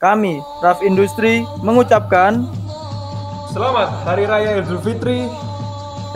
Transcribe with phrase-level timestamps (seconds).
[0.00, 2.48] Kami, Raf Industri, mengucapkan
[3.52, 5.28] Selamat Hari Raya Idul Fitri.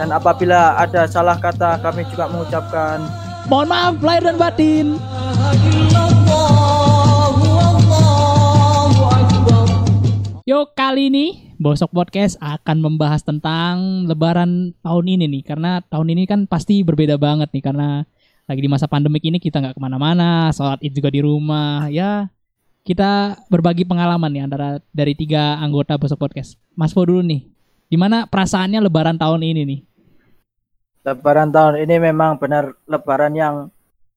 [0.00, 3.04] dan apabila ada salah kata kami juga mengucapkan
[3.44, 4.96] Mohon maaf lahir dan batin.
[10.48, 11.26] Yuk kali ini
[11.60, 17.20] Bosok Podcast akan membahas tentang Lebaran tahun ini nih karena tahun ini kan pasti berbeda
[17.20, 18.08] banget nih karena
[18.48, 22.32] lagi di masa pandemik ini kita nggak ke mana-mana, sholat id juga di rumah ya
[22.84, 26.60] kita berbagi pengalaman nih antara dari tiga anggota Bosok Podcast.
[26.76, 27.48] Mas Po dulu nih,
[27.88, 29.80] gimana perasaannya Lebaran tahun ini nih?
[31.04, 33.54] Lebaran tahun ini memang benar Lebaran yang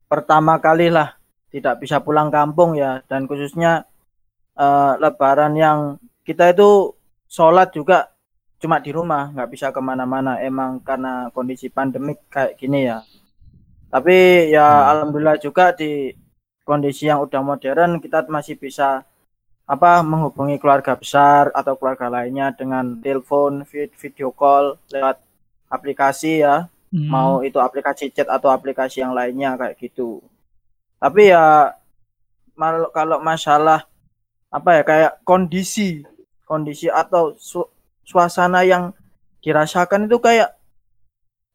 [0.08, 1.16] pertama kali lah
[1.52, 3.88] tidak bisa pulang kampung ya dan khususnya
[4.56, 5.80] eh, Lebaran yang
[6.28, 6.96] kita itu
[7.28, 8.12] sholat juga
[8.60, 13.04] cuma di rumah nggak bisa ke mana-mana emang karena kondisi pandemik kayak gini ya
[13.88, 14.90] tapi ya Hmm.
[14.92, 16.12] alhamdulillah juga di
[16.68, 19.08] kondisi yang udah modern kita masih bisa
[19.68, 25.18] apa menghubungi keluarga besar atau keluarga lainnya dengan telepon vid- video call lewat
[25.72, 27.12] aplikasi ya Hmm.
[27.12, 30.24] mau itu aplikasi chat atau aplikasi yang lainnya kayak gitu.
[31.04, 31.76] Tapi ya
[32.96, 33.86] kalau masalah
[34.48, 36.08] apa ya kayak kondisi
[36.48, 37.68] kondisi atau su-
[38.08, 38.96] suasana yang
[39.44, 40.56] dirasakan itu kayak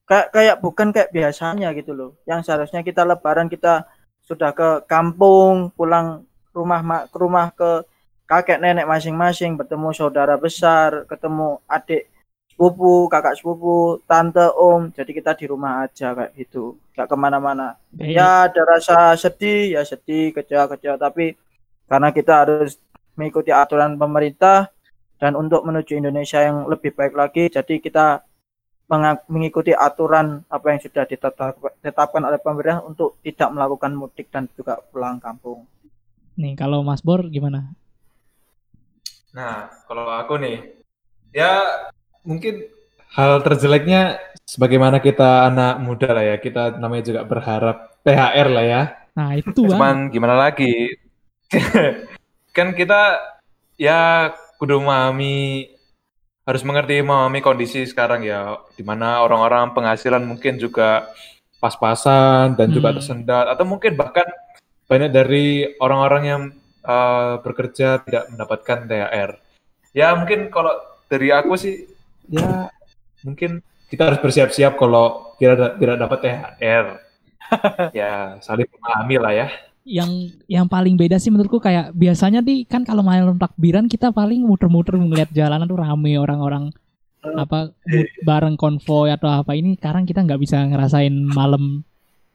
[0.05, 2.11] kayak kayak bukan kayak biasanya gitu loh.
[2.29, 3.89] Yang seharusnya kita lebaran kita
[4.27, 6.23] sudah ke kampung, pulang
[6.55, 7.83] rumah ma- ke rumah ke
[8.27, 12.09] kakek nenek masing-masing, bertemu saudara besar, ketemu adik
[12.49, 14.89] sepupu, kakak sepupu, tante, om.
[14.93, 17.77] Jadi kita di rumah aja kayak gitu, nggak ke mana-mana.
[17.99, 20.97] Ya ada rasa sedih, ya sedih, kecewa-kecewa.
[20.97, 21.37] Tapi
[21.91, 22.81] karena kita harus
[23.19, 24.73] mengikuti aturan pemerintah
[25.21, 28.25] dan untuk menuju Indonesia yang lebih baik lagi, jadi kita
[29.31, 34.79] mengikuti aturan apa yang sudah ditetap- ditetapkan oleh pemerintah untuk tidak melakukan mudik dan juga
[34.93, 35.65] pulang kampung.
[36.37, 37.73] Nih kalau Mas Bor gimana?
[39.33, 40.61] Nah, kalau aku nih,
[41.33, 41.65] ya
[42.21, 42.69] mungkin
[43.17, 48.83] hal terjeleknya sebagaimana kita anak muda lah ya, kita namanya juga berharap THR lah ya.
[49.17, 49.69] Nah itu kan.
[49.73, 50.97] Cuman gimana lagi?
[52.57, 53.21] kan kita
[53.81, 55.69] ya kudu memahami
[56.43, 61.07] harus mengerti memahami kondisi sekarang ya, di mana orang-orang penghasilan mungkin juga
[61.63, 62.99] pas-pasan dan juga Hmm.
[62.99, 64.27] tersendat atau mungkin bahkan
[64.91, 65.47] banyak dari
[65.79, 66.43] orang-orang yang
[66.83, 69.31] uh, bekerja tidak mendapatkan THR.
[69.95, 70.75] Ya mungkin kalau
[71.07, 71.87] dari aku sih
[72.27, 72.67] ya
[73.23, 76.87] mungkin kita harus bersiap-siap kalau da- tidak dapat THR.
[78.01, 79.49] ya saling memahami lah ya.
[79.83, 84.47] Yang yang paling beda sih menurutku kayak biasanya di kan kalau malam takbiran kita paling
[84.47, 86.71] muter-muter ngeliat jalanan tuh rame orang-orang
[87.23, 87.71] apa
[88.27, 89.55] bareng konvoy atau apa.
[89.55, 91.87] Ini sekarang kita nggak bisa ngerasain malam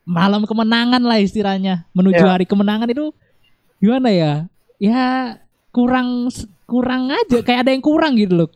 [0.08, 1.88] malam kemenangan lah istilahnya.
[1.92, 2.32] Menuju Ya.
[2.36, 3.12] hari kemenangan itu
[3.84, 4.34] gimana ya?
[4.80, 5.40] Ya
[5.76, 6.32] kurang
[6.68, 8.50] kurang aja kayak ada yang kurang gitu loh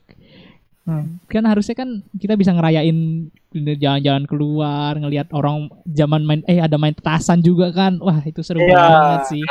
[0.81, 1.21] Hmm.
[1.29, 6.91] kan harusnya kan kita bisa ngerayain jalan-jalan keluar ngelihat orang zaman main eh ada main
[6.91, 8.01] petasan juga kan.
[8.01, 8.73] Wah itu seru Iya.
[8.73, 9.43] banget sih.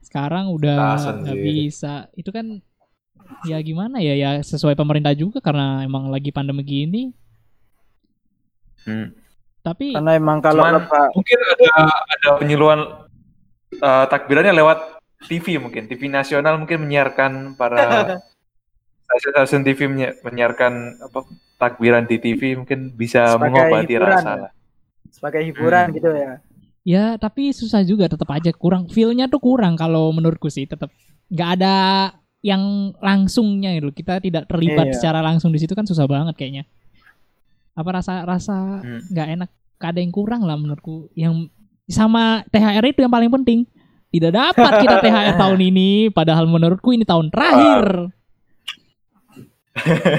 [0.00, 2.08] Sekarang udah nggak bisa.
[2.14, 2.64] Itu kan
[3.44, 7.02] ya gimana ya ya sesuai pemerintah juga karena emang lagi pandemi gini.
[9.60, 12.80] Tapi Karena emang kalau Cuman- leba- Mungkin ada ada penyuluhan
[13.76, 14.78] uh, takbirannya lewat
[15.20, 17.76] TV mungkin, TV nasional mungkin menyiarkan para
[19.12, 20.72] stasiun-stasiun TV menyi- menyiarkan
[21.02, 21.20] apa
[21.56, 24.36] takbiran di TV mungkin bisa Sebagai mengobati hiburan rasa ya.
[24.40, 24.52] lah.
[25.10, 25.96] sebagai hiburan Hmm.
[25.96, 26.32] gitu ya.
[26.82, 30.88] ya tapi susah juga tetap aja kurang feelnya tuh kurang kalau menurutku sih tetap
[31.26, 31.74] nggak ada
[32.40, 32.62] yang
[32.96, 34.94] langsungnya gitu kita tidak terlibat Iya.
[34.94, 36.64] secara langsung di situ kan susah banget kayaknya
[37.72, 39.02] apa rasa rasa Hmm.
[39.06, 41.48] nggak enak ada yang kurang lah menurutku yang
[41.84, 43.66] sama THR itu yang paling penting
[44.08, 45.10] tidak dapat kita THR
[45.42, 48.08] tahun ini padahal menurutku ini tahun terakhir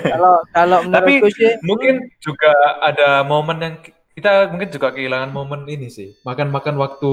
[0.07, 5.65] Kalau kalau Tapi sih mungkin juga ada momen yang ki- kita mungkin juga kehilangan momen
[5.65, 7.11] ini sih, makan-makan waktu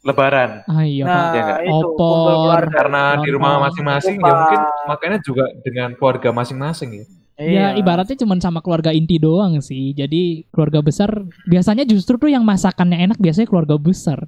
[0.00, 0.64] lebaran.
[0.64, 1.32] ah iya nah Pak.
[1.36, 1.60] Nggak?
[1.60, 2.60] itu Opor.
[2.72, 7.04] Karena di rumah masing-masing ya mungkin makannya juga dengan keluarga masing-masing ya.
[7.36, 7.66] Ya Iya.
[7.76, 9.92] ibaratnya cuma sama keluarga inti doang sih.
[9.92, 11.08] Jadi keluarga besar
[11.44, 14.24] biasanya justru tuh yang masakannya enak biasanya keluarga besar.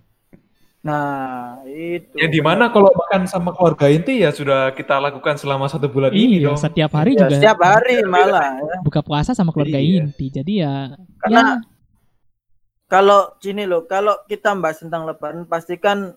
[0.83, 2.11] Nah, itu.
[2.19, 6.11] Ya di mana kalau makan sama keluarga inti ya sudah kita lakukan selama satu bulan
[6.11, 6.59] ini Iya, dong.
[6.59, 8.77] setiap hari Ya, juga setiap hari malah ya.
[8.83, 10.03] buka puasa sama keluarga Iya.
[10.03, 10.27] inti.
[10.27, 10.91] Jadi ya
[11.23, 11.71] Karena ya
[12.91, 16.13] kalau gini loh, kalau kita bahas tentang lebaran pastikan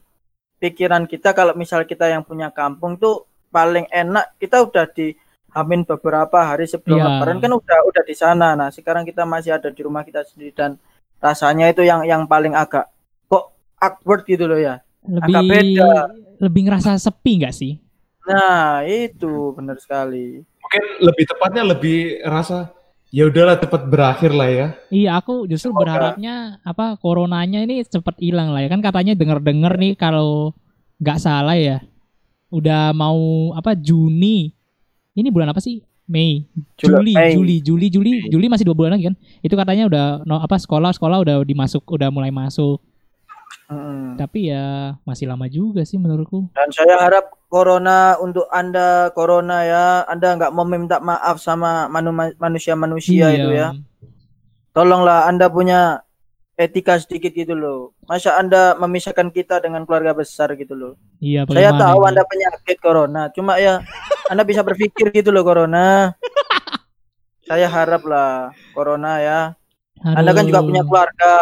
[0.57, 3.23] pikiran kita kalau misal kita yang punya kampung tuh
[3.53, 5.13] paling enak kita udah di
[5.53, 7.05] Hamin beberapa hari sebelum Iya.
[7.07, 8.57] lebaran kan udah udah di sana.
[8.57, 10.75] Nah, sekarang kita masih ada di rumah kita sendiri dan
[11.21, 12.89] rasanya itu yang yang paling agak
[13.85, 14.81] awkward gitu loh ya.
[15.05, 16.09] lebih beda.
[16.41, 17.77] lebih ngerasa sepi nggak sih?
[18.25, 20.41] Nah, itu benar sekali.
[20.41, 22.73] Mungkin lebih tepatnya lebih rasa
[23.13, 24.67] ya udahlah cepat berakhir lah ya.
[24.89, 25.85] Iya, aku justru Semoga.
[25.85, 30.57] berharapnya apa coronanya ini cepet hilang lah ya kan katanya denger-denger nih kalau
[30.99, 31.85] nggak salah ya
[32.49, 34.55] udah mau apa Juni
[35.15, 36.45] ini bulan apa sih Mei
[36.77, 37.33] Juli Mei.
[37.35, 40.93] Juli Juli Juli Juli masih dua bulan lagi kan itu katanya udah no, apa sekolah
[40.93, 42.79] sekolah udah dimasuk udah mulai masuk
[43.65, 44.13] Mm.
[44.15, 49.85] tapi ya masih lama juga sih menurutku Dan saya harap corona untuk anda corona ya,
[50.05, 53.35] anda nggak mau minta maaf sama manu- manusia-manusia Iya.
[53.35, 53.69] itu ya.
[54.69, 56.03] Tolonglah anda punya
[56.53, 57.91] etika sedikit gitu loh.
[58.05, 60.93] Masa anda memisahkan kita dengan keluarga besar gitu loh.
[61.17, 62.09] iya Saya tahu ini?
[62.11, 63.81] anda penyakit corona, cuma ya
[64.27, 66.13] anda bisa berpikir gitu loh corona.
[67.47, 69.39] Saya harap lah corona ya.
[70.01, 70.69] Anda kan juga Aduh.
[70.69, 71.33] punya keluarga.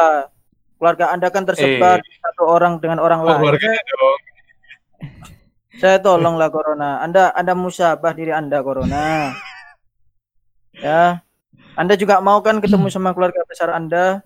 [0.84, 3.40] Keluarga anda kan tersebar satu orang dengan orang Oh, lain.
[3.56, 4.20] keluarganya dong.
[5.74, 7.00] Saya tolonglah corona.
[7.00, 9.32] Anda Anda musabah diri Anda corona.
[10.76, 11.24] Ya.
[11.74, 14.26] Anda juga mau kan ketemu sama keluarga besar Anda?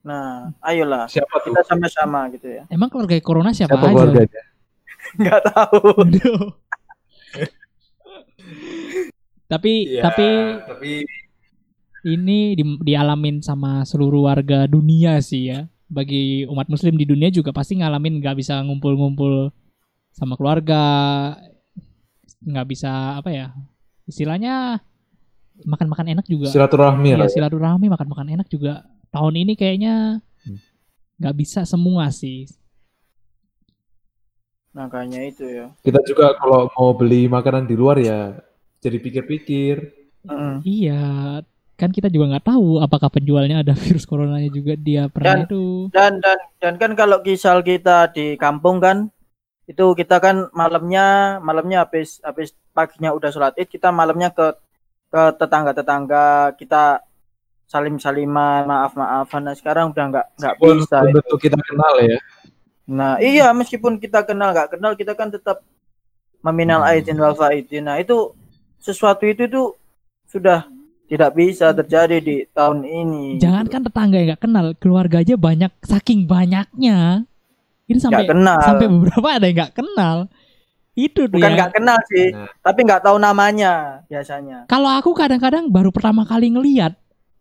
[0.00, 1.52] Nah, ayolah Siapa tuh?
[1.52, 2.66] kita sama-sama gitu ya.
[2.66, 4.42] emang keluarga corona siapa, Siapa aja keluarganya?
[5.20, 5.78] Nggak tahu.
[5.94, 6.42] Aduh.
[9.46, 10.26] tapi Iya, tapi
[10.66, 10.92] tapi
[12.04, 15.66] ini di- dialamin sama seluruh warga dunia sih ya.
[15.88, 19.48] Bagi umat muslim di dunia juga pasti ngalamin nggak bisa ngumpul-ngumpul
[20.12, 20.84] sama keluarga,
[22.38, 23.46] nggak bisa apa ya,
[24.04, 24.82] istilahnya
[25.64, 26.52] makan-makan enak juga.
[26.52, 27.28] silaturahmi Iya lah.
[27.30, 28.84] silaturahmi makan-makan enak juga.
[29.08, 30.60] Tahun ini kayaknya Hmm.
[31.18, 32.46] nggak bisa semua sih.
[34.76, 35.72] Makanya itu ya.
[35.82, 38.36] Kita juga kalau mau beli makanan di luar ya
[38.78, 39.76] jadi pikir-pikir.
[40.28, 40.60] Mm.
[40.62, 41.02] Iya,
[41.78, 45.62] kan kita juga nggak tahu apakah penjualnya ada virus coronanya juga dia pernah Dan- itu.
[45.94, 49.06] Dan dan dan kan kalau kisal kita di kampung kan
[49.68, 54.56] itu kita kan malamnya malamnya habis habis paginya udah sholat id kita malamnya ke
[55.08, 57.04] ke tetangga-tetangga kita
[57.68, 62.18] salim saliman maaf maafan nah sekarang udah nggak nggak Pun bisa tentu kita kenal ya.
[62.88, 65.60] Nah, iya meskipun kita kenal nggak kenal kita kan tetap
[66.40, 66.88] meminal Hmm.
[66.88, 67.84] aidin wal faidin.
[67.84, 68.32] Nah, itu
[68.80, 69.76] sesuatu itu tuh
[70.24, 70.64] sudah
[71.08, 73.24] tidak bisa terjadi di tahun ini.
[73.36, 77.24] Jangankan tetangga yang nggak kenal, keluarga aja banyak saking banyaknya.
[77.84, 78.60] Ini sampai kenal.
[78.60, 80.16] sampai beberapa ada yang nggak kenal.
[80.92, 81.56] Itu tuh Bukan ya.
[81.56, 82.50] nggak kenal sih, Nah.
[82.60, 84.66] tapi nggak tahu namanya biasanya.
[84.66, 86.92] Kalau aku kadang-kadang baru pertama kali ngeliat,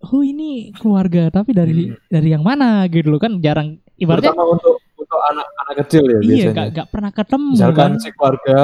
[0.05, 1.97] oh ini keluarga, tapi dari Hmm.
[2.07, 6.21] dari yang mana gitu loh kan jarang ibaratnya Terutama untuk untuk anak-anak kecil ya iya
[6.21, 6.53] biasanya.
[6.53, 7.91] nggak nggak pernah ketemu Misalkan kan.
[7.97, 8.59] si keluarga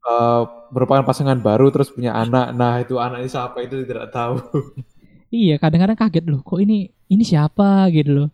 [0.00, 2.52] eh, merupakan pasangan baru terus punya anak.
[2.52, 4.36] Nah, itu anaknya siapa itu tidak tahu.
[5.28, 8.28] Iya kadang-kadang kaget loh, kok ini ini siapa gitu loh.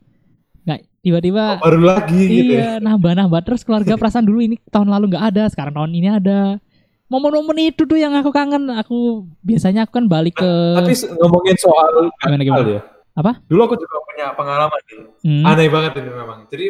[0.63, 2.79] Nggak tiba-tiba Baru lagi gitu ya.
[2.79, 6.63] Iya, nambah-nambah terus keluarga perasaan dulu ini tahun lalu nggak ada, sekarang tahun ini ada.
[7.11, 8.71] Momen-momen itu tuh yang aku kangen.
[8.79, 12.69] Aku biasanya aku kan balik ke Tapi se- ngomongin soal Gimana, gimana?
[12.79, 12.83] ya.
[13.19, 13.43] Apa?
[13.43, 15.01] Dulu aku juga punya pengalaman nih.
[15.27, 16.47] Hmm, Aneh banget ini memang.
[16.47, 16.67] Jadi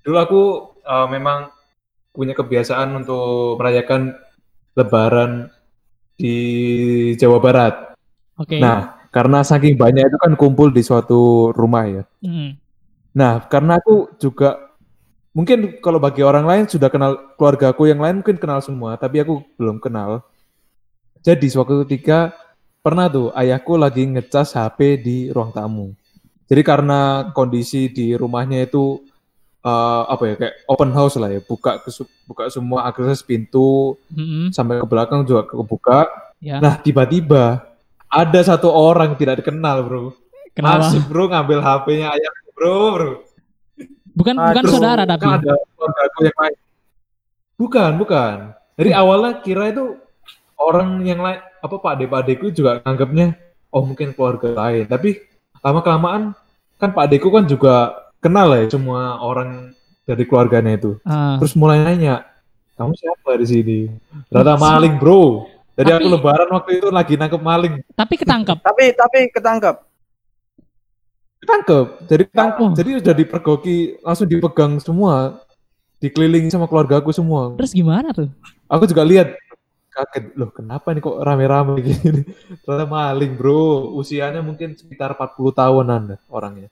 [0.00, 0.42] dulu aku
[0.88, 1.52] eh, memang
[2.16, 4.16] punya kebiasaan untuk merayakan
[4.76, 5.48] Lebaran
[6.14, 6.36] di
[7.16, 7.74] Jawa Barat.
[8.36, 8.60] Oke.
[8.60, 12.04] Nah, karena saking banyak itu kan kumpul di suatu rumah ya.
[12.20, 12.52] Hmm,
[13.16, 14.76] Nah, karena aku juga
[15.32, 19.24] mungkin kalau bagi orang lain sudah kenal keluarga aku yang lain mungkin kenal semua, tapi
[19.24, 20.20] aku belum kenal.
[21.24, 22.36] Jadi suatu ketika
[22.84, 25.96] pernah tuh ayahku lagi ngecas HP di ruang tamu.
[26.46, 29.00] Jadi karena kondisi di rumahnya itu
[29.66, 31.82] eh, apa ya kayak open house lah ya, buka
[32.30, 36.06] buka semua akses pintu hmm, sampai ke belakang juga kebuka.
[36.38, 36.62] ya.
[36.62, 37.66] Nah, tiba-tiba
[38.06, 40.14] ada satu orang tidak dikenal, Bro.
[40.54, 40.88] Kenapa?
[40.88, 43.12] Masuk, Bro, ngambil HP-nya ayahku, Bro, Bro.
[44.16, 45.26] Bukan bukan Aduh, saudara Kan tapi.
[45.28, 46.58] ada keluarga aku yang lain.
[47.56, 48.36] Bukan, bukan.
[48.76, 49.96] Dari awalnya kira itu
[50.56, 53.36] orang yang lain, apa Pak Ade Pak Adeku juga nganggapnya,
[53.68, 54.88] oh mungkin keluarga lain.
[54.88, 55.20] Tapi
[55.60, 56.22] lama kelamaan
[56.80, 60.98] kan Pak Adeku kan juga kenal ya semua orang dari keluarganya itu.
[61.02, 62.22] Ah, Terus mulai nanya,
[62.74, 63.78] kamu siapa di sini?
[64.30, 65.50] Ternyata maling bro.
[65.76, 67.74] Jadi aku Tapi- lebaran waktu itu lagi nangkep maling.
[67.92, 68.58] tapi ketangkep.
[68.68, 69.76] Tapi tapi ketangkep.
[71.42, 71.86] Ketangkep.
[72.08, 72.64] Jadi ketangkep.
[72.64, 72.74] Oh.
[72.74, 75.42] Jadi udah dipergoki, langsung dipegang semua.
[75.96, 77.56] Dikelilingi sama keluarga aku semua.
[77.56, 78.28] Terus gimana tuh?
[78.68, 79.32] Aku juga lihat
[79.96, 82.20] kaget loh kenapa nih kok rame-rame gini
[82.60, 86.68] ternyata maling bro usianya mungkin sekitar 40 tahunan orangnya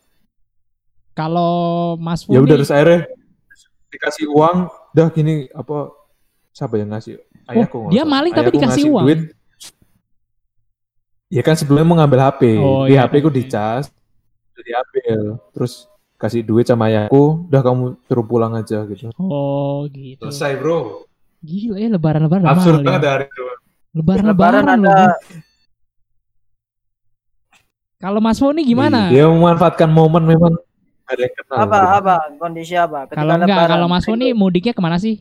[1.14, 1.54] Kalau
[1.96, 3.06] Mas ya Fu udah terus akhirnya
[3.88, 4.56] dikasih uang
[4.90, 5.94] dah gini apa
[6.50, 9.04] siapa yang ngasih ayahku nggak dia maling tapi dikasih ngasih uang?
[9.06, 9.20] duit.
[11.30, 13.38] ya kan sebelumnya mau ngambil HP Oh, di iya, HP ku oke.
[13.38, 13.90] dicas
[14.54, 19.12] diambil terus kasih duit sama ayahku, udah kamu suruh pulang aja gitu.
[19.20, 20.24] Oh gitu.
[20.24, 21.04] Selesai bro.
[21.44, 23.10] Gila ya lebaran-lebaran Absurd banget ya.
[23.12, 23.44] hari itu.
[23.92, 25.20] Lebaran-lebaran ada
[28.00, 29.08] Kalau Mas Mo nih gimana?
[29.08, 30.52] Dia memanfaatkan momen memang
[31.04, 31.56] ada yang kenal.
[31.60, 33.04] apa apa kondisi apa?
[33.04, 35.20] Ketika Kalau enggak, lebaran, kalau Mas nih mudiknya ke mana sih?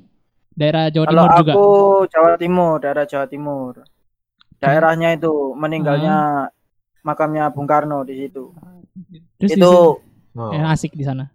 [0.53, 1.53] Daerah Jawa Kalau Timur juga.
[1.53, 1.67] aku
[2.07, 3.73] Jawa Timur, daerah Jawa Timur.
[4.57, 6.47] Daerahnya itu meninggalnya
[7.01, 8.53] makamnya Bung Karno di situ.
[9.37, 9.99] Terus di itu situ-
[10.33, 10.49] Oh.
[10.49, 11.29] eh, asik di sana.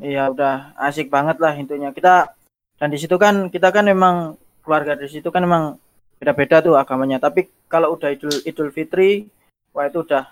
[0.00, 1.90] iya udah asik banget lah intinya.
[1.90, 2.32] Kita
[2.74, 4.32] dan di situ kan kita kan memang
[4.64, 5.76] keluarga di situ kan memang
[6.16, 7.20] beda-beda tuh agamanya.
[7.20, 9.28] Tapi kalau udah Idul Idul Fitri,
[9.70, 10.24] wah itu udah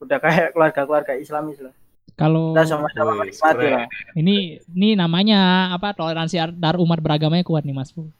[0.00, 1.72] udah kayak keluarga-keluarga Islamis lah.
[2.20, 3.88] Kalau Kita sama-sama menikmati lah.
[4.12, 8.12] ini ini namanya apa toleransi dar umat beragamanya kuat nih Mas Fu.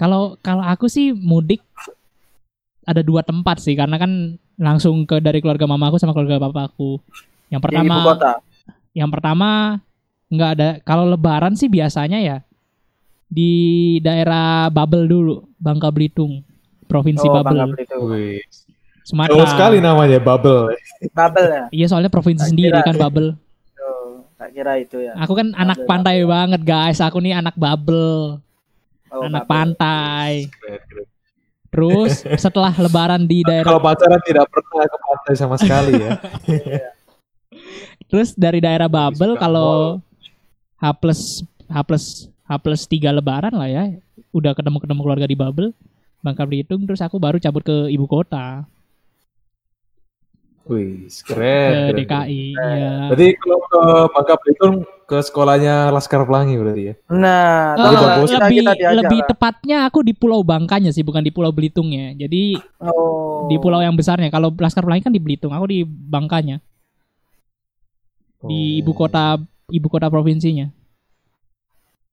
[0.00, 1.60] Kalau kalau aku sih mudik
[2.88, 6.96] ada dua tempat sih karena kan langsung ke dari keluarga mamaku sama keluarga papaku.
[7.52, 8.32] Yang Di ibu pertama kota.
[8.96, 9.48] yang pertama
[10.32, 12.36] nggak ada kalau lebaran sih biasanya ya
[13.28, 13.52] di
[14.00, 16.40] daerah Babel dulu, Bangka Belitung,
[16.86, 18.02] Provinsi Oh, Bangka Babel, Belitung.
[18.08, 18.40] Wih.
[19.06, 19.38] Sumatera.
[19.38, 20.74] Jauh sekali namanya Bubble.
[21.14, 21.64] Babel ya.
[21.70, 22.82] Iya soalnya provinsi Tak sendiri kira.
[22.82, 23.26] kan Babel.
[23.78, 25.14] Oh, tak kira itu ya.
[25.14, 26.98] Aku kan anak Babel, pantai banget guys.
[26.98, 28.42] Aku nih anak Babel,
[29.06, 29.50] Oh, anak Babel.
[29.54, 30.30] pantai.
[31.70, 36.10] Terus setelah lebaran di daerah Kalau pacaran tidak pernah ke pantai sama sekali ya.
[38.10, 39.72] terus dari daerah Babel Suka kalau
[40.76, 41.20] H plus
[41.66, 42.04] H plus
[42.42, 43.84] H plus tiga lebaran lah ya.
[44.30, 45.70] Udah ketemu ketemu keluarga di Babel,
[46.20, 46.82] Bangka Belitung.
[46.84, 48.66] Terus aku baru cabut ke ibu kota,
[50.66, 51.38] Wih, ke keren.
[51.38, 51.96] keren, keren.
[51.96, 52.42] DKI.
[52.52, 52.90] Iya.
[53.06, 53.80] Berarti kalau ke
[54.10, 54.74] Bangka Belitung
[55.06, 56.94] ke sekolahnya Laskar Pelangi berarti ya?
[57.08, 58.28] Nah, Eh, bagus.
[58.28, 59.28] kita, lebih kita lebih lah.
[59.30, 62.18] tepatnya aku di Pulau Bangkanya sih, bukan di Pulau Belitungnya.
[62.18, 63.46] Jadi Oh.
[63.46, 64.26] di pulau yang besarnya.
[64.26, 66.58] Kalau Laskar Pelangi kan di Belitung, aku di Bangkanya,
[68.42, 68.98] di ibu Oh.
[68.98, 70.66] kota ibu kota provinsinya.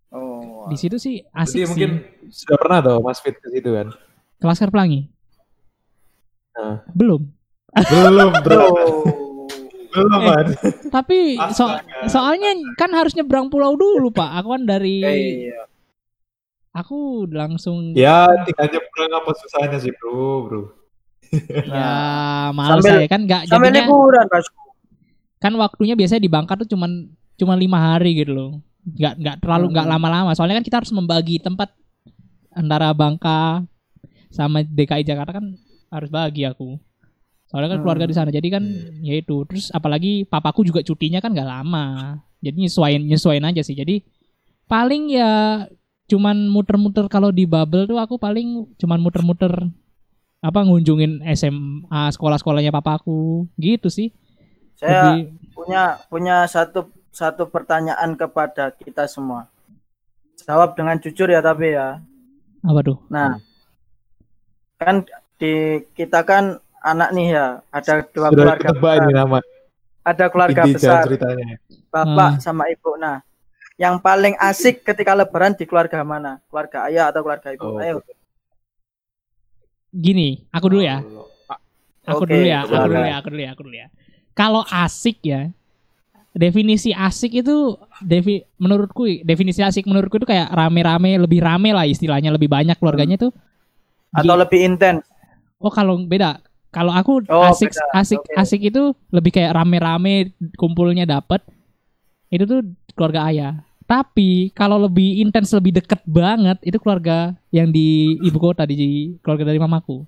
[0.10, 0.70] Oh.
[0.70, 1.66] Di situ sih Berarti asik sih.
[1.66, 1.90] mungkin
[2.30, 3.90] sudah pernah tuh Mas Fit ke situ kan?
[4.38, 5.10] Ke Laskar Pelangi?
[6.54, 6.86] Nah.
[6.94, 7.26] Belum.
[7.76, 8.66] Belum, bro.
[9.90, 10.46] Belum, Eh, Man.
[10.90, 11.78] Tapi so-
[12.08, 14.42] soalnya kan harus nyebrang pulau dulu, Pak.
[14.42, 15.70] Aku kan dari Iya.
[16.72, 16.98] aku
[17.30, 20.14] langsung Ya, tinggal nyebrang apa susahnya sih, bro,
[20.44, 20.62] bro.
[21.64, 21.94] ya
[22.52, 24.46] males Sambil- saya kan nggak Sampai jadinya liburan, Mas.
[25.38, 28.52] kan waktunya biasanya di Bangka tuh cuman cuman lima hari gitu loh.
[28.84, 29.94] Nggak nggak terlalu nggak Hmm.
[29.94, 30.32] lama-lama.
[30.34, 31.70] Soalnya kan kita harus membagi tempat
[32.50, 33.62] antara Bangka
[34.30, 35.54] sama DKI Jakarta kan
[35.90, 36.78] harus bagi aku.
[37.54, 37.86] Soalnya kan Hmm.
[37.86, 38.34] keluarga di sana.
[38.34, 38.66] Jadi kan
[39.06, 39.46] ya itu.
[39.46, 42.18] Terus apalagi papaku juga cutinya kan nggak lama.
[42.42, 43.78] Jadi nyesuain nyesuain aja sih.
[43.78, 44.02] Jadi
[44.66, 45.62] paling ya
[46.10, 49.54] cuman muter-muter kalau di Babel tuh aku paling cuman muter-muter
[50.42, 54.10] apa ngunjungin SMA sekolah-sekolahnya papaku gitu sih.
[54.74, 59.46] Saya Lebih- punya punya satu satu pertanyaan kepada kita semua.
[60.44, 62.02] Jawab dengan jujur ya tapi ya.
[62.66, 62.98] apa tuh?
[63.08, 63.38] Nah,
[64.76, 65.04] kan
[65.36, 68.96] di kita kan anak nih ya, ada dua Sudah keluarga besar.
[69.00, 69.40] ini nama
[70.04, 71.56] Ada keluarga besar, ceritanya.
[71.88, 72.42] bapak Ah.
[72.44, 73.00] sama ibu.
[73.00, 73.24] Nah,
[73.80, 76.44] yang paling asik ketika lebaran di keluarga mana?
[76.52, 77.64] Keluarga ayah atau keluarga ibu?
[77.64, 77.80] Oh.
[77.80, 78.04] Ayo.
[79.90, 81.00] Gini, aku dulu ya.
[82.04, 83.88] Aku Oke, dulu ya, aku dulu ya, aku dulu ya, aku dulu ya.
[84.36, 85.48] Kalau asik ya,
[86.36, 92.34] definisi asik itu devi, menurutku definisi asik menurutku itu kayak rame-rame, lebih rame lah istilahnya,
[92.36, 93.32] lebih banyak keluarganya tuh.
[94.12, 95.08] Atau lebih intens?
[95.64, 96.44] Oh, kalau beda.
[96.74, 97.86] Kalau aku Oh, asik beda.
[97.94, 98.34] asik Oke.
[98.34, 101.46] asik itu lebih kayak rame-rame kumpulnya dapet.
[102.28, 102.60] Itu tuh
[102.98, 103.54] keluarga ayah.
[103.86, 109.46] Tapi kalau lebih intens, lebih deket banget itu keluarga yang di ibu kota di keluarga
[109.46, 110.02] dari mamaku.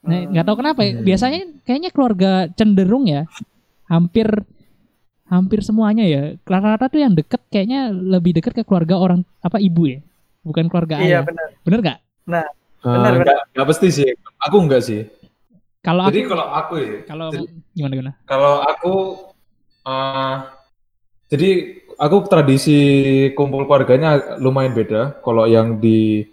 [0.00, 0.96] Nah, nggak tahu kenapa ya.
[0.96, 1.04] Hmm.
[1.04, 3.28] Biasanya kayaknya keluarga cenderung ya
[3.84, 4.24] hampir
[5.28, 6.32] hampir semuanya ya.
[6.40, 10.00] Rata-rata tuh yang deket kayaknya lebih deket ke keluarga orang apa ibu ya,
[10.40, 11.22] bukan keluarga Iya ayah.
[11.28, 11.48] benar.
[11.60, 11.98] Bener nggak?
[12.24, 12.46] Benar,
[12.78, 13.12] Eh, benar.
[13.20, 14.08] enggak, enggak pasti sih.
[14.38, 15.02] Aku enggak sih.
[15.88, 18.12] Kalau Jadi aku kalau aku ya, kalau jadi- gimana gimana?
[18.28, 18.94] kalau aku
[19.82, 20.36] eh
[21.28, 21.50] jadi
[21.96, 22.78] aku tradisi
[23.32, 25.16] kumpul keluarganya lumayan beda.
[25.18, 26.28] Kalau yang di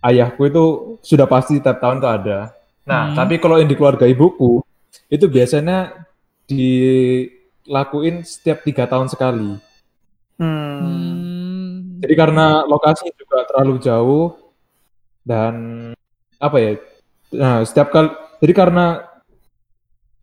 [0.00, 0.64] ayahku itu
[1.02, 2.38] sudah pasti tiap tahun tuh ada.
[2.86, 3.16] Nah, Hmm.
[3.18, 4.62] tapi kalau yang di keluarga ibuku
[5.08, 6.06] itu biasanya
[6.46, 9.58] dilakuin setiap tiga tahun sekali.
[10.36, 14.26] Hmm, Jadi karena lokasi juga terlalu jauh
[15.22, 15.54] dan
[16.36, 16.70] apa ya?
[17.32, 18.10] Nah, setiap kali
[18.42, 18.86] jadi karena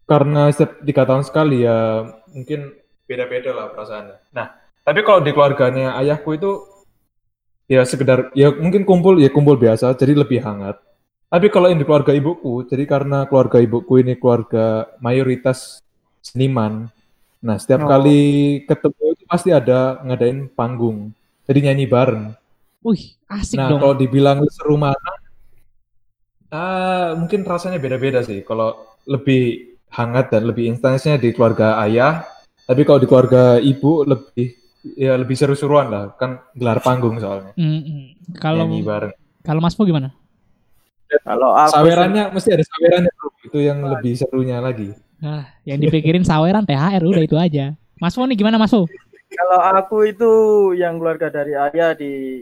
[0.03, 2.03] karena setiap tiga tahun sekali ya
[2.33, 2.75] mungkin
[3.07, 4.17] beda-beda lah perasaannya.
[4.35, 4.47] Nah,
[4.83, 6.51] tapi kalau di keluarganya ayahku itu
[7.71, 10.77] ya sekedar ya mungkin kumpul ya kumpul biasa jadi lebih hangat.
[11.31, 15.81] Tapi kalau yang di keluarga ibuku, jadi karena keluarga ibuku ini keluarga mayoritas
[16.21, 16.93] seniman,
[17.43, 17.89] Nah, setiap Oh.
[17.91, 18.21] kali
[18.63, 21.11] ketemu itu pasti ada ngadain panggung.
[21.43, 22.31] Jadi nyanyi bareng.
[22.79, 23.83] Wih, asik Nah, dong.
[23.83, 25.11] kalau dibilang seru mana,
[26.53, 28.45] ah, mungkin rasanya beda-beda sih.
[28.45, 28.77] Kalau
[29.09, 32.23] lebih hangat dan lebih instansnya di keluarga ayah,
[32.69, 34.53] tapi kalau di keluarga ibu lebih
[34.93, 36.03] ya lebih seru-seruan lah.
[36.15, 37.57] Kan gelar panggung soalnya.
[37.57, 38.37] Mm-mm.
[38.37, 38.69] Kalau
[39.41, 40.13] kalau Mas Po gimana?
[41.21, 43.29] Kalau aku sih- Sawerannya mesti ada sawerannya bro.
[43.45, 44.93] Itu yang lebih serunya lagi.
[45.21, 47.77] Ah, yang dipikirin saweran THR udah itu aja.
[48.01, 48.89] Mas Po nih gimana Mas Po?
[49.33, 50.31] Kalau aku itu
[50.77, 52.41] yang keluarga dari ayah di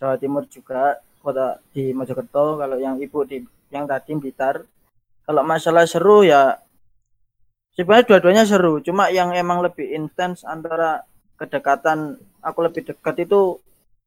[0.00, 2.58] Jawa Timur juga, kota di Mojokerto.
[2.58, 4.66] Kalau yang ibu di yang tadi Blitar.
[5.22, 6.58] Kalau masalah seru ya
[7.78, 8.82] sebenarnya dua-duanya seru.
[8.82, 11.06] Cuma yang emang lebih intens antara
[11.38, 13.62] kedekatan aku lebih dekat itu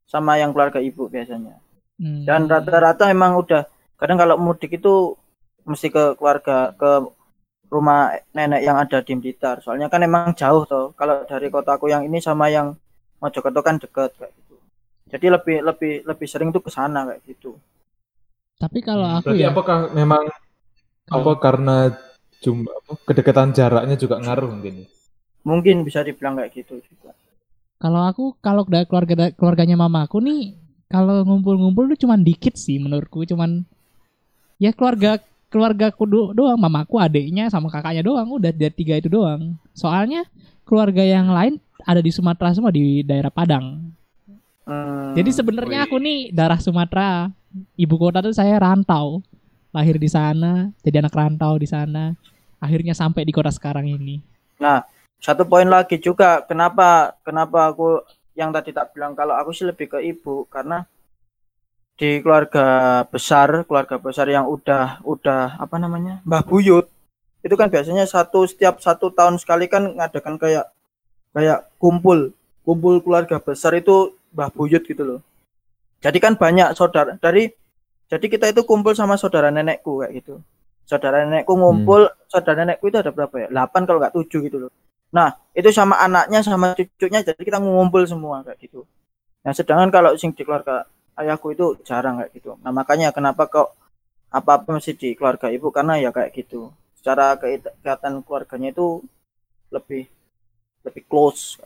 [0.06, 1.58] sama yang keluarga ibu biasanya.
[1.96, 2.22] Hmm.
[2.28, 3.64] Dan rata-rata emang udah
[3.96, 5.16] kadang kalau mudik itu
[5.66, 7.10] mesti ke keluarga ke
[7.66, 9.58] rumah nenek yang ada di Blitar.
[9.64, 10.94] Soalnya kan emang jauh toh.
[10.94, 12.78] Kalau dari kotaku yang ini sama yang
[13.18, 14.45] Mojokerto kan deket kayak gitu.
[15.12, 17.50] Jadi lebih lebih lebih sering tuh ke sana kayak gitu.
[18.60, 20.24] Tapi kalau aku Berarti ya apakah memang
[21.16, 21.76] apa karena
[22.44, 24.74] jumlah apa, kedekatan jaraknya juga ngaruh mungkin?
[24.84, 24.86] ya?
[25.48, 27.10] Mungkin bisa dibilang kayak gitu juga.
[27.82, 30.42] kalau aku kalau da- keluarga keluarganya mamaku nih
[30.92, 33.50] kalau ngumpul-ngumpul tuh cuman dikit sih menurutku cuman
[34.60, 35.20] ya keluarga
[35.52, 40.26] keluarga do doang mamaku adiknya sama kakaknya doang udah dari tiga itu doang soalnya
[40.66, 43.85] keluarga yang lain ada di Sumatera semua di daerah Padang
[44.66, 47.30] Hmm, jadi sebenarnya aku nih darah Sumatera.
[47.78, 49.22] Ibu kota tuh saya rantau.
[49.70, 52.18] Lahir di sana jadi anak rantau di sana.
[52.58, 54.18] Akhirnya sampai di kota sekarang ini.
[55.20, 58.04] Satu poin lagi juga kenapa kenapa aku
[58.36, 60.84] yang tadi tak bilang kalau aku sih lebih ke ibu karena
[61.96, 66.84] di keluarga besar keluarga besar yang udah udah apa namanya Mbah Buyut
[67.40, 70.68] itu kan biasanya satu setiap satu tahun sekali kan ngadakan kayak
[71.32, 72.36] kayak kumpul
[72.68, 75.20] kumpul keluarga besar itu Mbah Buyut gitu loh
[76.00, 77.50] jadi kan banyak saudara dari
[78.06, 80.40] jadi kita itu kumpul sama saudara nenekku kayak gitu
[80.86, 84.72] saudara nenekku ngumpul saudara nenekku itu ada berapa ya 8 kalau nggak 7 gitu loh
[85.14, 88.82] Nah, itu sama anaknya sama cucunya jadi kita ngumpul semua kayak gitu.
[89.46, 90.84] Nah, sedangkan kalau sing di keluarga
[91.14, 92.58] ayahku itu jarang kayak gitu.
[92.60, 93.72] Nah, makanya kenapa kok
[94.34, 96.74] apa-apa mesti di keluarga ibu karena ya kayak gitu.
[96.98, 99.00] Secara keikatan keluarganya itu
[99.70, 100.10] lebih
[100.82, 101.62] lebih close.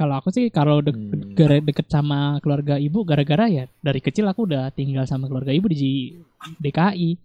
[0.00, 1.60] Kalau aku sih kalau de- Hmm.
[1.60, 6.16] deket sama keluarga ibu gara-gara ya dari kecil aku udah tinggal sama keluarga ibu di
[6.56, 7.20] DKI.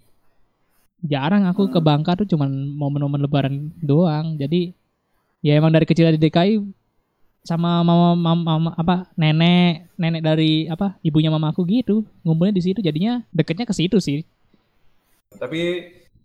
[1.00, 4.36] Jarang aku ke Bangka tuh cuman momen-momen lebaran doang.
[4.36, 4.76] Jadi
[5.40, 6.60] ya emang dari kecil di DKI
[7.46, 12.82] sama mama, mama, mama- apa nenek nenek dari apa ibunya mamaku gitu ngumpulnya di situ
[12.82, 14.26] jadinya deketnya ke situ sih
[15.32, 15.62] Tapi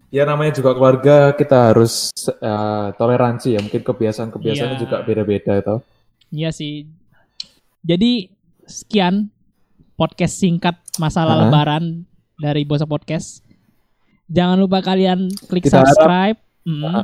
[0.08, 3.60] ya namanya juga keluarga kita harus eh, toleransi ya.
[3.60, 4.82] Mungkin kebiasaan-kebiasaannya Iya.
[4.82, 5.76] juga beda-beda itu.
[6.30, 6.86] Iya sih.
[7.82, 8.30] Jadi
[8.64, 9.28] sekian
[9.94, 11.42] podcast singkat masalah Hah?
[11.44, 13.42] lebaran dari Bosa Podcast.
[14.26, 17.02] Jangan lupa kalian klik Kita harap- subscribe mm,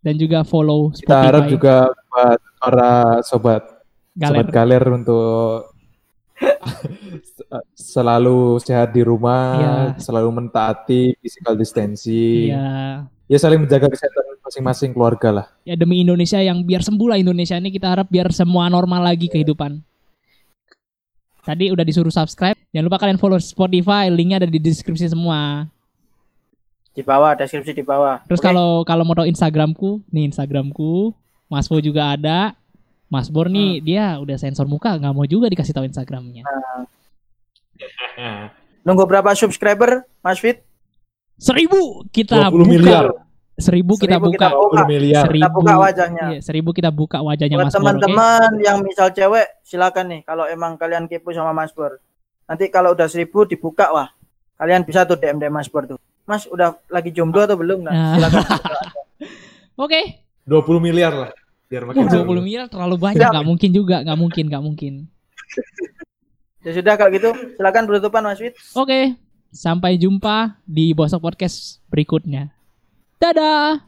[0.00, 3.62] dan juga follow Kita harap Spotify juga buat para sobat
[4.14, 4.46] Galer.
[4.46, 5.74] sobat galer untuk
[7.74, 9.74] selalu sehat di rumah, Iya.
[9.98, 12.54] selalu mentaati physical distancing.
[12.54, 13.02] Iya.
[13.26, 15.46] Ya saling menjaga kesehatan masing-masing keluarga lah.
[15.62, 19.28] Ya demi Indonesia yang biar sembuh lah Indonesia ini kita harap biar semua normal lagi
[19.28, 19.84] kehidupan.
[21.44, 22.56] Tadi udah disuruh subscribe.
[22.72, 25.68] Jangan lupa kalian follow Spotify, linknya ada di deskripsi semua.
[26.92, 28.24] Di bawah deskripsi di bawah.
[28.24, 28.48] Terus Oke?
[28.48, 31.12] kalau kalau mau tahu Instagramku, nih Instagramku,
[31.46, 32.52] Mas Bo juga ada.
[33.08, 33.56] Mas Bor Hmm.
[33.56, 36.44] nih dia udah sensor muka, nggak mau juga dikasih tahu Instagramnya.
[38.82, 40.60] nunggu berapa subscriber, Mas Fit?
[41.38, 42.68] Seribu kita 20 buka.
[42.68, 43.04] miliar.
[43.58, 44.48] Seribu kita Seribu buka.
[44.48, 44.82] kita buka.
[44.86, 45.24] 20 miliar.
[45.26, 45.42] Seribu.
[45.42, 46.24] Kita buka wajahnya.
[46.30, 47.78] Iya, seribu kita buka wajahnya Buat Mas Bor.
[47.78, 47.82] oke?
[47.82, 51.98] teman-teman yang misal cewek silakan nih kalau emang kalian kepo sama Mas Bor.
[52.46, 54.08] Nanti kalau udah seribu dibuka wah
[54.56, 55.98] kalian bisa tuh DM DM Mas Bor tuh.
[56.22, 57.82] Mas udah lagi jomblo atau belum?
[57.82, 57.90] Nah.
[57.90, 58.42] Nah, silakan.
[59.84, 60.00] Oke.
[60.46, 61.30] 20 miliar lah.
[61.66, 62.24] Biar makin seru.
[62.30, 64.92] 20 miliar terlalu banyak, nggak mungkin juga, nggak mungkin, nggak mungkin.
[66.64, 67.28] ya sudah kalau gitu
[67.60, 68.54] silakan penutupan Mas Fit.
[68.72, 69.12] Oke,
[69.52, 72.48] sampai jumpa di Bosok Podcast berikutnya.
[73.18, 73.87] Dadah.